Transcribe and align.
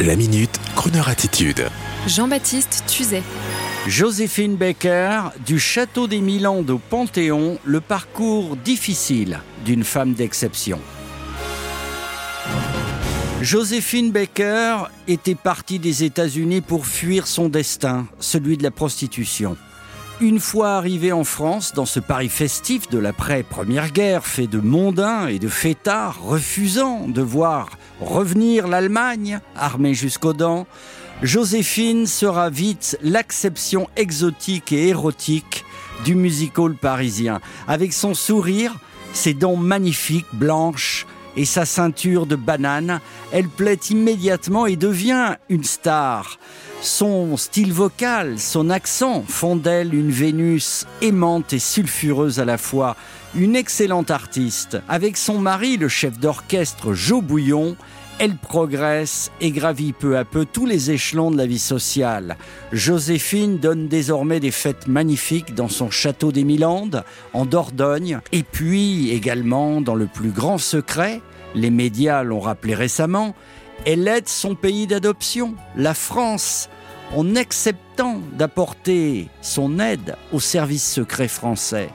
La 0.00 0.16
minute, 0.16 0.58
Kroneur 0.76 1.10
attitude. 1.10 1.68
Jean-Baptiste 2.06 2.84
Tuzet. 2.86 3.22
Joséphine 3.86 4.56
Baker, 4.56 5.24
du 5.44 5.58
château 5.58 6.06
des 6.06 6.22
Milandes 6.22 6.70
au 6.70 6.78
Panthéon, 6.78 7.58
le 7.66 7.82
parcours 7.82 8.56
difficile 8.56 9.40
d'une 9.62 9.84
femme 9.84 10.14
d'exception. 10.14 10.80
Joséphine 13.42 14.10
Baker 14.10 14.84
était 15.06 15.34
partie 15.34 15.78
des 15.78 16.02
États-Unis 16.02 16.62
pour 16.62 16.86
fuir 16.86 17.26
son 17.26 17.50
destin, 17.50 18.06
celui 18.20 18.56
de 18.56 18.62
la 18.62 18.70
prostitution. 18.70 19.58
Une 20.22 20.40
fois 20.40 20.76
arrivée 20.76 21.12
en 21.12 21.24
France, 21.24 21.72
dans 21.74 21.86
ce 21.86 22.00
Paris 22.00 22.30
festif 22.30 22.88
de 22.88 22.98
l'après-première 22.98 23.90
guerre, 23.90 24.26
fait 24.26 24.46
de 24.46 24.60
mondains 24.60 25.26
et 25.26 25.38
de 25.38 25.48
fêtards, 25.48 26.22
refusant 26.22 27.06
de 27.06 27.20
voir 27.20 27.68
revenir 28.00 28.68
l'Allemagne, 28.68 29.40
armée 29.56 29.94
jusqu'aux 29.94 30.32
dents, 30.32 30.66
Joséphine 31.22 32.06
sera 32.06 32.48
vite 32.48 32.98
l'acception 33.02 33.88
exotique 33.96 34.72
et 34.72 34.88
érotique 34.88 35.64
du 36.04 36.14
musical 36.14 36.74
parisien. 36.74 37.40
Avec 37.68 37.92
son 37.92 38.14
sourire, 38.14 38.74
ses 39.12 39.34
dents 39.34 39.56
magnifiques, 39.56 40.32
blanches, 40.32 41.06
et 41.36 41.44
sa 41.44 41.64
ceinture 41.64 42.26
de 42.26 42.36
banane, 42.36 43.00
elle 43.32 43.48
plaît 43.48 43.78
immédiatement 43.90 44.66
et 44.66 44.76
devient 44.76 45.36
une 45.48 45.64
star. 45.64 46.38
Son 46.82 47.36
style 47.36 47.72
vocal, 47.72 48.38
son 48.38 48.70
accent 48.70 49.22
font 49.28 49.56
d'elle 49.56 49.94
une 49.94 50.10
Vénus 50.10 50.86
aimante 51.02 51.52
et 51.52 51.58
sulfureuse 51.58 52.40
à 52.40 52.44
la 52.44 52.56
fois, 52.56 52.96
une 53.34 53.54
excellente 53.54 54.10
artiste. 54.10 54.78
Avec 54.88 55.16
son 55.16 55.38
mari, 55.38 55.76
le 55.76 55.88
chef 55.88 56.18
d'orchestre 56.18 56.94
Joe 56.94 57.22
Bouillon, 57.22 57.76
elle 58.20 58.36
progresse 58.36 59.32
et 59.40 59.50
gravit 59.50 59.94
peu 59.94 60.18
à 60.18 60.26
peu 60.26 60.44
tous 60.44 60.66
les 60.66 60.90
échelons 60.90 61.30
de 61.30 61.38
la 61.38 61.46
vie 61.46 61.58
sociale. 61.58 62.36
Joséphine 62.70 63.56
donne 63.56 63.88
désormais 63.88 64.40
des 64.40 64.50
fêtes 64.50 64.86
magnifiques 64.86 65.54
dans 65.54 65.70
son 65.70 65.90
château 65.90 66.30
des 66.30 66.44
Milandes, 66.44 67.02
en 67.32 67.46
Dordogne, 67.46 68.20
et 68.30 68.42
puis 68.42 69.10
également 69.10 69.80
dans 69.80 69.94
le 69.94 70.06
plus 70.06 70.28
grand 70.28 70.58
secret, 70.58 71.22
les 71.54 71.70
médias 71.70 72.22
l'ont 72.22 72.40
rappelé 72.40 72.74
récemment, 72.74 73.34
elle 73.86 74.06
aide 74.06 74.28
son 74.28 74.54
pays 74.54 74.86
d'adoption, 74.86 75.54
la 75.74 75.94
France, 75.94 76.68
en 77.16 77.36
acceptant 77.36 78.20
d'apporter 78.36 79.28
son 79.42 79.78
aide 79.78 80.16
au 80.32 80.40
service 80.40 80.90
secret 80.90 81.28
français. 81.28 81.88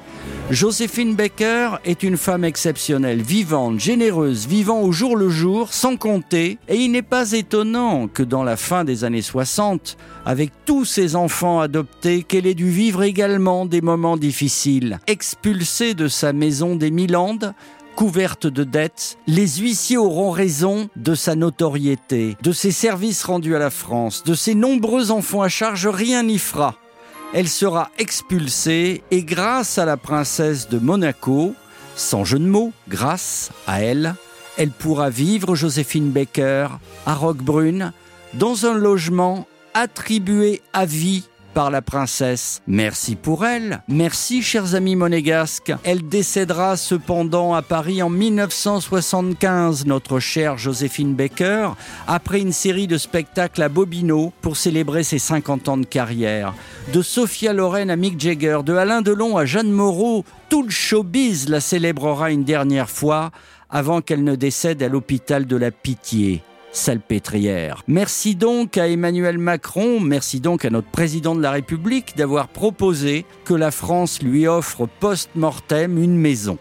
Joséphine 0.52 1.16
Baker 1.16 1.77
est 1.85 2.03
une 2.03 2.17
femme 2.17 2.44
exceptionnelle, 2.44 3.22
vivante, 3.22 3.80
généreuse, 3.80 4.47
vivant 4.47 4.81
au 4.81 4.91
jour 4.91 5.16
le 5.16 5.30
jour, 5.30 5.73
sans 5.73 5.97
compter, 5.97 6.59
et 6.67 6.75
il 6.75 6.91
n'est 6.91 7.02
pas 7.02 7.31
étonnant 7.31 8.07
que 8.07 8.22
dans 8.22 8.44
la 8.44 8.55
fin 8.55 8.83
des 8.83 9.03
années 9.03 9.23
60, 9.23 9.97
avec 10.23 10.52
tous 10.66 10.85
ses 10.85 11.16
enfants 11.16 11.59
adoptés, 11.59 12.22
qu'elle 12.22 12.45
ait 12.45 12.53
dû 12.53 12.69
vivre 12.69 13.02
également 13.02 13.66
des 13.66 13.81
moments 13.81 14.17
difficiles. 14.17 15.00
Expulsée 15.07 15.95
de 15.95 16.07
sa 16.07 16.31
maison 16.31 16.75
des 16.75 16.91
Milandes, 16.91 17.53
couverte 17.95 18.45
de 18.45 18.63
dettes, 18.63 19.17
les 19.25 19.47
huissiers 19.47 19.97
auront 19.97 20.29
raison 20.29 20.89
de 20.95 21.15
sa 21.15 21.35
notoriété, 21.35 22.35
de 22.43 22.51
ses 22.51 22.71
services 22.71 23.23
rendus 23.23 23.55
à 23.55 23.59
la 23.59 23.69
France, 23.69 24.23
de 24.23 24.33
ses 24.33 24.53
nombreux 24.53 25.11
enfants 25.11 25.41
à 25.41 25.49
charge, 25.49 25.88
rien 25.88 26.23
n'y 26.23 26.38
fera. 26.38 26.75
Elle 27.33 27.47
sera 27.47 27.89
expulsée 27.97 29.03
et 29.11 29.23
grâce 29.23 29.77
à 29.77 29.85
la 29.85 29.97
princesse 29.97 30.69
de 30.69 30.77
Monaco, 30.77 31.53
sans 31.95 32.25
jeu 32.25 32.39
de 32.39 32.45
mots, 32.45 32.73
grâce 32.89 33.51
à 33.66 33.81
elle, 33.81 34.16
elle 34.57 34.71
pourra 34.71 35.09
vivre 35.09 35.55
Joséphine 35.55 36.11
Baker 36.11 36.67
à 37.05 37.13
Roquebrune 37.13 37.93
dans 38.33 38.66
un 38.66 38.73
logement 38.73 39.47
attribué 39.73 40.62
à 40.73 40.85
vie 40.85 41.23
par 41.55 41.71
la 41.71 41.81
princesse. 41.81 42.61
Merci 42.67 43.16
pour 43.16 43.45
elle. 43.45 43.81
Merci, 43.88 44.43
chers 44.43 44.75
amis 44.75 44.97
monégasques. 44.97 45.73
Elle 45.85 46.07
décédera 46.07 46.75
cependant 46.75 47.53
à 47.53 47.61
Paris 47.61 48.03
en 48.03 48.09
1975, 48.09 49.85
notre 49.85 50.19
chère 50.19 50.57
Joséphine 50.57 51.15
Baker, 51.15 51.69
après 52.07 52.41
une 52.41 52.51
série 52.51 52.88
de 52.88 52.97
spectacles 52.97 53.63
à 53.63 53.69
Bobino 53.69 54.33
pour 54.41 54.57
célébrer 54.57 55.03
ses 55.03 55.17
50 55.17 55.69
ans 55.69 55.77
de 55.77 55.85
carrière. 55.85 56.53
De 56.94 57.01
Sophia 57.01 57.53
Loren 57.53 57.89
à 57.89 57.95
Mick 57.95 58.19
Jagger, 58.19 58.59
de 58.65 58.73
Alain 58.73 59.01
Delon 59.01 59.38
à 59.38 59.45
Jeanne 59.45 59.71
Moreau, 59.71 60.25
tout 60.49 60.63
le 60.63 60.69
showbiz 60.69 61.47
la 61.47 61.61
célébrera 61.61 62.31
une 62.31 62.44
dernière 62.44 62.89
fois 62.89 63.31
avant 63.69 64.01
qu'elle 64.01 64.25
ne 64.25 64.35
décède 64.35 64.83
à 64.83 64.89
l'hôpital 64.89 65.47
de 65.47 65.55
la 65.55 65.71
Pitié 65.71 66.44
salpêtrière. 66.75 67.84
Merci 67.88 68.36
donc 68.36 68.78
à 68.78 68.88
Emmanuel 68.88 69.38
Macron, 69.38 70.00
merci 70.00 70.40
donc 70.40 70.66
à 70.66 70.69
notre 70.69 70.90
président 70.90 71.36
de 71.36 71.41
la 71.41 71.52
République 71.52 72.16
d'avoir 72.18 72.47
proposé 72.47 73.25
que 73.46 73.53
la 73.53 73.72
France 73.72 74.22
lui 74.22 74.47
offre 74.47 74.88
post-mortem 75.00 75.97
une 75.97 76.18
maison 76.18 76.58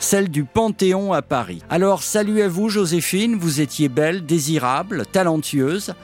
celle 0.00 0.28
du 0.28 0.44
Panthéon 0.44 1.12
à 1.12 1.22
Paris. 1.22 1.62
Alors 1.70 2.02
salut 2.02 2.42
à 2.42 2.48
vous 2.48 2.68
Joséphine, 2.68 3.36
vous 3.36 3.60
étiez 3.60 3.88
belle, 3.88 4.24
désirable, 4.24 5.04
talentueuse. 5.10 5.94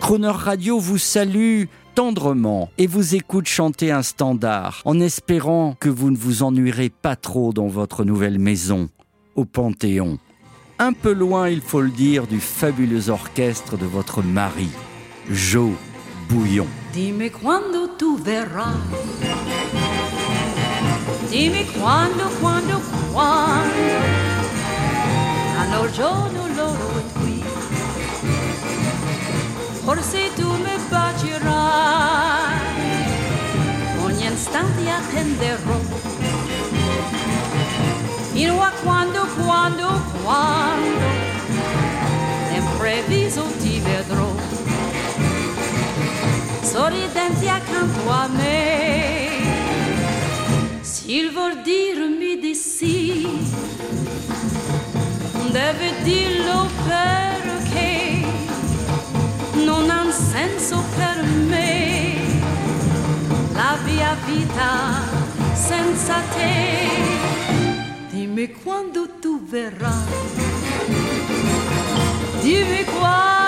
Croner 0.00 0.28
Radio 0.28 0.78
vous 0.78 0.98
salue 0.98 1.64
tendrement 1.94 2.70
et 2.78 2.86
vous 2.86 3.14
écoute 3.14 3.46
chanter 3.46 3.90
un 3.90 4.02
standard 4.02 4.80
en 4.84 4.98
espérant 5.00 5.76
que 5.78 5.88
vous 5.88 6.10
ne 6.10 6.16
vous 6.16 6.42
ennuierez 6.42 6.88
pas 6.88 7.16
trop 7.16 7.52
dans 7.52 7.68
votre 7.68 8.04
nouvelle 8.04 8.38
maison 8.38 8.88
au 9.36 9.44
Panthéon 9.44 10.18
un 10.82 10.92
peu 10.92 11.12
loin, 11.12 11.48
il 11.48 11.60
faut 11.60 11.80
le 11.80 11.90
dire, 11.90 12.26
du 12.26 12.40
fabuleux 12.40 13.08
orchestre 13.08 13.76
de 13.76 13.86
votre 13.86 14.20
mari, 14.20 14.68
Joe 15.30 15.74
Bouillon. 16.28 16.66
Dimmi 16.92 17.30
quando 17.30 17.90
tu 17.96 18.18
verrai. 18.18 18.74
Dimmi 21.30 21.64
quando, 21.78 22.24
quando, 22.40 22.80
quando. 23.12 23.92
Hanno 25.56 25.90
giorno 25.92 26.48
loro 26.56 27.02
qui. 27.20 27.44
Forse 29.84 30.30
tu 30.34 30.48
mi 30.50 30.76
bacierai. 30.90 32.60
Ogni 34.02 34.26
istante 34.26 34.90
attenderò 34.90 35.80
fino 38.32 38.62
a 38.62 38.72
quando, 38.82 39.26
quando, 39.36 40.02
quando 40.24 40.51
sorridenti 46.72 47.48
accanto 47.48 48.08
a 48.08 48.28
me. 48.28 49.28
S'il 50.80 51.30
vuol 51.30 51.60
dirmi 51.60 52.38
di 52.38 52.54
sì, 52.54 53.28
deve 55.50 55.92
dirlo 56.02 56.66
perché 56.86 58.24
non 59.64 59.90
ha 59.90 60.10
senso 60.10 60.82
per 60.96 61.22
me 61.22 62.14
la 63.52 63.76
mia 63.84 64.16
vita 64.24 64.70
senza 65.52 66.14
te. 66.34 66.88
Dimmi 68.12 68.50
quando 68.62 69.08
tu 69.20 69.44
verrai. 69.44 70.06
Dimmi 72.40 72.84
quando, 72.84 73.41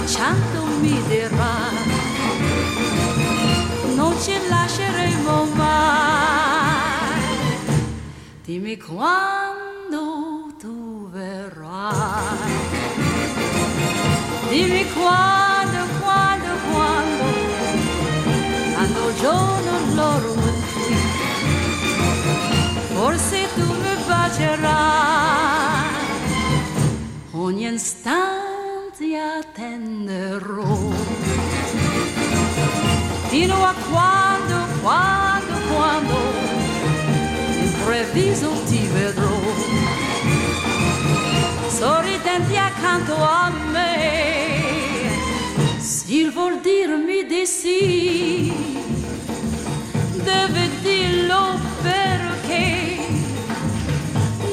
baciando 0.00 0.64
mi 0.80 1.02
dirai. 1.08 1.88
Non 3.94 4.14
ci 4.20 4.32
lasceremo 4.48 5.44
mai. 5.54 7.20
Dimmi 8.44 8.76
quando 8.78 10.54
tu 10.58 11.08
verrai. 11.10 12.48
Dimmi 14.48 14.84
quando, 14.92 15.78
quando, 16.00 16.50
quando, 16.70 17.24
quando 18.72 19.08
il 19.08 19.14
giorno 19.20 19.94
loro 19.94 20.38
forse 22.94 23.48
tu 23.54 23.64
mi 23.64 23.94
bacerai, 24.06 25.88
ogni 27.32 27.72
istante 27.72 28.39
attenderò, 29.40 30.76
fino 33.28 33.64
a 33.64 33.74
quando, 33.90 34.56
quando, 34.82 35.52
quando, 35.72 36.16
improvviso 37.62 38.50
ti 38.66 38.86
vedrò, 38.92 39.40
sorridenti 41.68 42.56
accanto 42.56 43.14
a 43.14 43.50
me, 43.72 45.08
s'il 45.78 46.30
vuol 46.32 46.60
dirmi 46.60 47.24
di 47.24 47.46
sì, 47.46 48.52
deve 50.22 50.68
dirlo 50.82 51.58
perché 51.80 52.98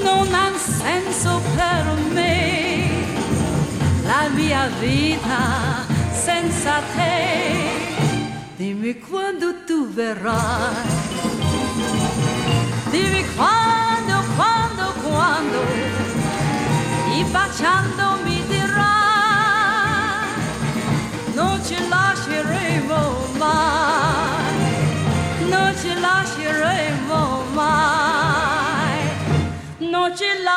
non 0.02 0.34
ha 0.34 0.52
senso 0.58 1.42
per 1.56 1.84
me 2.14 2.57
la 4.36 4.68
vita 4.80 5.86
senza 6.12 6.82
te. 6.96 7.64
Dimmi 8.58 9.00
quando 9.00 9.54
tu 9.66 9.88
verrai. 9.94 10.86
Dimmi 12.92 13.24
quando, 13.36 14.24
quando, 14.36 14.94
quando, 15.04 15.60
ti 17.06 17.24
baciando 17.32 18.18
mi 18.24 18.42
dirai, 18.48 20.28
non 21.34 21.60
ci 21.64 21.78
lasceremo 21.88 23.28
mai, 23.38 24.56
non 25.50 25.76
ci 25.80 25.94
lasceremo 26.00 27.44
mai, 27.54 29.00
non 29.80 30.16
ci 30.16 30.26
lasceremo 30.44 30.57